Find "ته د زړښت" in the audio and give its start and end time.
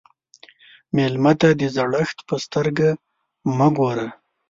1.41-2.17